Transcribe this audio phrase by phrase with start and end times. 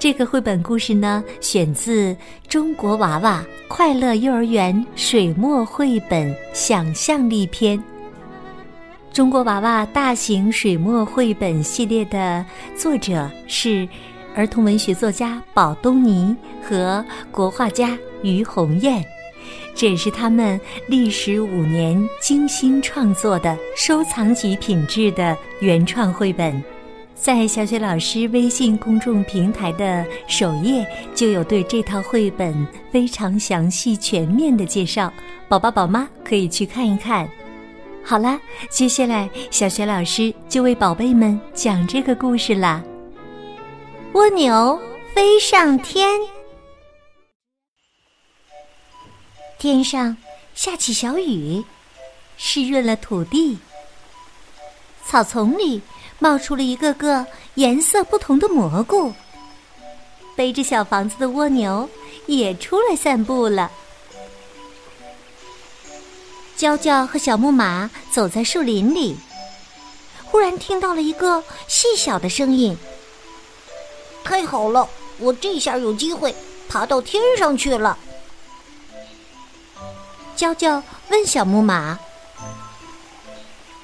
[0.00, 2.14] 这个绘本故事呢，选自
[2.48, 7.78] 《中国娃娃快乐幼儿园水墨绘本想象力篇》。
[9.12, 12.42] 中国娃娃大型水墨绘本系列的
[12.74, 13.86] 作者是
[14.34, 19.04] 儿童文学作家宝东尼和国画家于红艳，
[19.74, 20.58] 这也是他们
[20.88, 26.64] 历时五年精心创作的收藏级品质的原创绘本。
[27.20, 35.12] 在小雪老师微信公众平台的首页就有对这套绘本非常详细全面的介绍，
[35.46, 37.28] 宝宝宝妈可以去看一看。
[38.02, 42.82] 好啦，接下来小雪老师就为宝贝们讲这个故事啦。
[44.14, 44.80] 蜗牛
[45.14, 46.18] 飞上天，
[49.58, 50.16] 天上
[50.54, 51.62] 下起小雨，
[52.38, 53.58] 湿润了土地。
[55.04, 55.82] 草丛里。
[56.20, 57.26] 冒出了一个个
[57.56, 59.12] 颜色不同的蘑菇。
[60.36, 61.90] 背着小房子的蜗牛
[62.26, 63.70] 也出来散步了。
[66.56, 69.16] 娇娇和小木马走在树林里，
[70.24, 72.76] 忽然听到了一个细小的声音
[74.22, 76.34] ：“太好了，我这下有机会
[76.68, 77.98] 爬到天上去了。”
[80.36, 81.98] 娇娇问小木马：“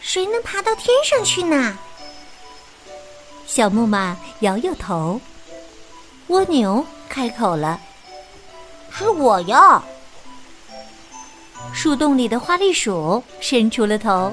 [0.00, 1.78] 谁能爬到天上去呢？”
[3.46, 5.20] 小木马摇摇头，
[6.28, 7.80] 蜗牛开口了
[8.90, 9.82] ：“是我呀。”
[11.72, 14.32] 树洞里的花栗鼠伸出了头：“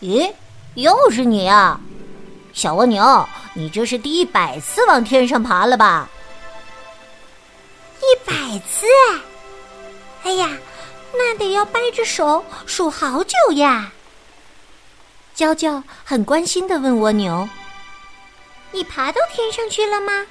[0.00, 0.32] 咦，
[0.74, 1.78] 又是你呀，
[2.52, 3.28] 小蜗牛！
[3.54, 6.08] 你这是第一百次往天上爬了吧
[8.00, 8.86] ？”“一百次？
[10.22, 10.48] 哎呀，
[11.12, 13.92] 那得要掰着手数好久呀。”
[15.36, 17.46] 娇娇很关心的问蜗牛
[18.72, 20.24] ：“你爬到天上去了吗？”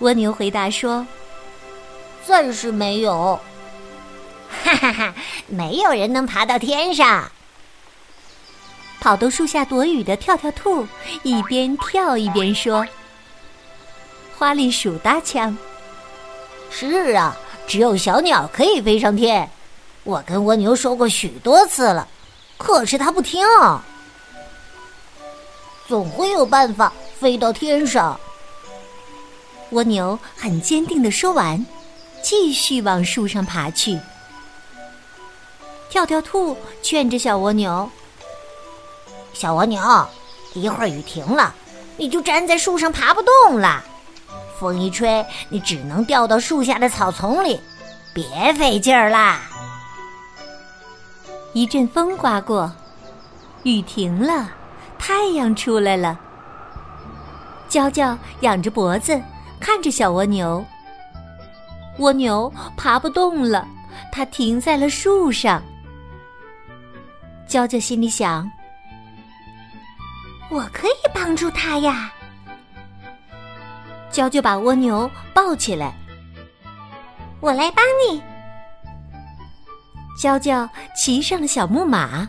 [0.00, 1.06] 蜗牛回答说
[2.26, 3.38] ：“暂时没有。”
[4.64, 5.14] 哈哈哈，
[5.46, 7.30] 没有人能爬到天上。
[8.98, 10.88] 跑到树下躲雨的跳跳兔
[11.22, 12.86] 一边跳一边说
[14.38, 15.54] ：“花栗鼠搭腔
[16.72, 17.36] ：“是啊，
[17.66, 19.46] 只有小鸟可以飞上天。
[20.04, 22.08] 我跟蜗牛说过许多次了。”
[22.58, 23.46] 可是他不听，
[25.86, 28.18] 总会有办法飞到天上。
[29.70, 31.64] 蜗牛很坚定的说完，
[32.22, 33.98] 继续往树上爬去。
[35.88, 37.88] 跳跳兔劝着小蜗牛
[39.32, 39.80] ：“小蜗牛，
[40.52, 41.54] 一会儿雨停了，
[41.96, 43.84] 你就站在树上爬不动了。
[44.58, 47.60] 风一吹，你只能掉到树下的草丛里，
[48.12, 49.42] 别费劲儿啦。”
[51.54, 52.70] 一阵风刮过，
[53.64, 54.50] 雨停了，
[54.98, 56.18] 太阳出来了。
[57.68, 59.20] 娇娇仰着脖子
[59.58, 60.64] 看着小蜗牛，
[61.98, 63.66] 蜗牛爬不动了，
[64.12, 65.62] 它停在了树上。
[67.46, 68.50] 娇娇心里想
[70.50, 72.12] ：“我可以帮助它呀。”
[74.12, 75.94] 娇娇把蜗牛抱起来，
[77.40, 78.22] 我来帮你。
[80.18, 82.28] 娇娇骑上了小木马，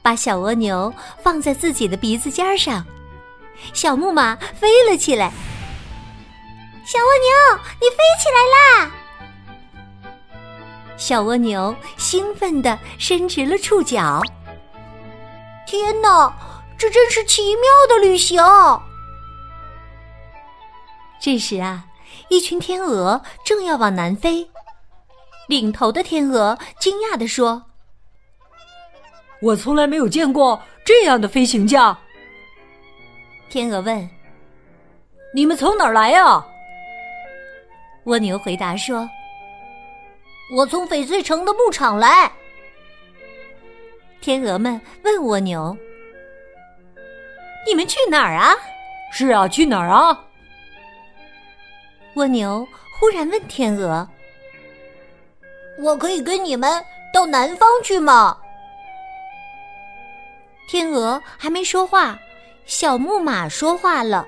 [0.00, 2.86] 把小蜗牛放在自己的鼻子尖上，
[3.74, 5.32] 小木马飞了起来。
[6.84, 8.92] 小蜗牛，你飞起来啦！
[10.96, 14.22] 小蜗牛兴奋地伸直了触角。
[15.66, 16.32] 天哪，
[16.78, 18.40] 这真是奇妙的旅行！
[21.20, 21.86] 这时啊，
[22.28, 24.48] 一群天鹅正要往南飞。
[25.46, 27.62] 领头的天鹅惊讶地说
[29.40, 31.96] ：“我从来没有见过这样的飞行架。”
[33.48, 34.08] 天鹅问
[35.32, 36.44] ：“你们从哪儿来呀？”
[38.04, 39.08] 蜗牛回答说
[40.56, 42.30] ：“我从翡翠城的牧场来。”
[44.20, 45.76] 天鹅们问蜗牛
[47.64, 48.52] ：“你们去哪儿啊
[49.12, 50.24] ？”“是啊，去哪儿啊？”
[52.14, 52.66] 蜗牛
[52.98, 54.08] 忽然问天鹅。
[55.78, 56.82] 我可以跟你们
[57.12, 58.36] 到南方去吗？
[60.68, 62.18] 天鹅还没说话，
[62.64, 64.26] 小木马说话了：“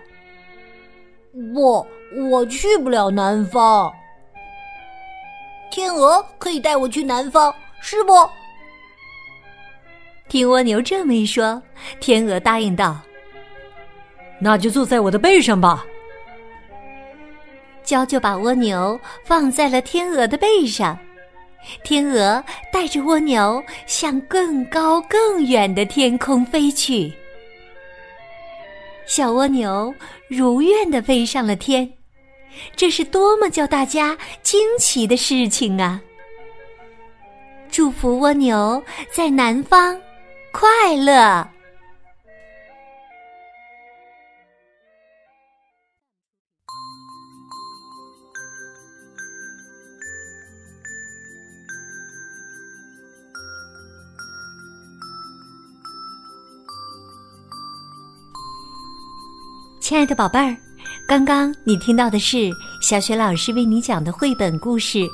[1.53, 1.85] 不，
[2.31, 3.93] 我去不了南方。
[5.71, 8.13] 天鹅可以带我去南方，是不？”
[10.29, 11.61] 听蜗牛这么一说，
[12.01, 13.01] 天鹅答应道
[14.41, 15.85] ：“那就坐在我的背上吧。”
[17.83, 20.99] 娇就把蜗牛放在了天鹅的背上，
[21.83, 22.43] 天鹅
[22.73, 27.13] 带着蜗牛向更高更远的天空飞去。
[29.07, 29.95] 小蜗牛
[30.29, 31.91] 如愿的飞上了天，
[32.77, 36.01] 这是多么叫大家惊奇的事情啊！
[37.71, 39.99] 祝福蜗牛在南方
[40.53, 41.49] 快乐。
[59.89, 60.55] 亲爱的宝贝儿，
[61.07, 62.51] 刚刚你听到的是
[62.83, 64.99] 小雪老师为你讲的绘本故事《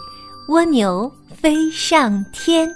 [0.49, 2.69] 蜗牛飞上天》，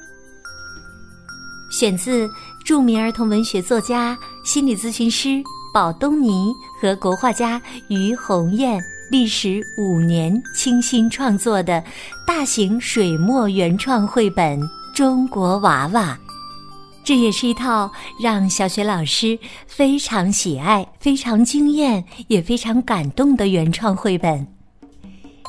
[1.73, 2.31] 选自
[2.65, 5.43] 著名儿童文学作家、心理咨询师
[5.75, 8.81] 宝东尼和国画家于红艳
[9.11, 11.83] 历时五年倾心创作的
[12.25, 14.61] 大型水墨原创绘本
[14.95, 16.17] 《中国娃娃》。
[17.05, 17.91] 这也是一套
[18.21, 24.47] 让小学老师非常喜爱、非常惊艳、也非常感动的原创绘本。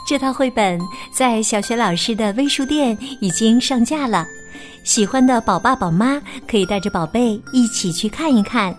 [0.07, 0.79] 这套绘本
[1.13, 4.25] 在小学老师的微书店已经上架了，
[4.83, 8.75] 喜欢的宝爸宝妈可以带着宝贝一起去看一看。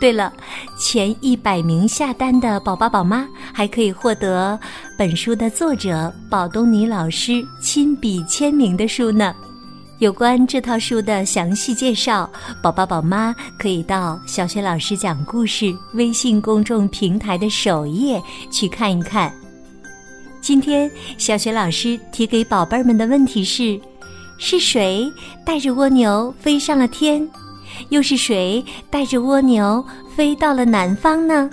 [0.00, 0.32] 对了，
[0.78, 4.58] 前一百名下单的宝爸宝妈还可以获得
[4.96, 9.34] 本书的作者宝东尼老师亲笔签名的书呢。
[10.00, 12.28] 有关这套书的详细介绍，
[12.62, 18.20] 宝宝宝妈可以到小雪老师讲故事微信公众平台的首页
[18.50, 19.30] 去看一看。
[20.40, 23.78] 今天小雪老师提给宝贝儿们的问题是：
[24.38, 25.06] 是谁
[25.44, 27.28] 带着蜗牛飞上了天？
[27.90, 29.84] 又是谁带着蜗牛
[30.16, 31.50] 飞到了南方呢？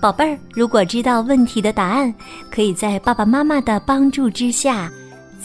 [0.00, 2.14] 宝贝儿，如果知道问题的答案，
[2.50, 4.90] 可以在爸爸妈妈的帮助之下。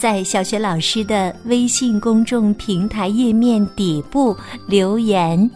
[0.02, 5.48] 在小雪老师的微信公众平台页面底部留言，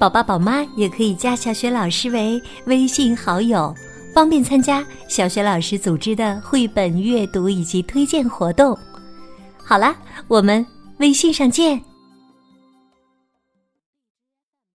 [0.00, 3.74] 宝宝宝妈也可以加小雪老师为微信好友，
[4.14, 8.74] 方便参加小雪老师组织的绘本阅读以及推荐活动。
[9.62, 9.94] 好了，
[10.28, 10.66] 我们
[10.96, 11.78] 微信上见。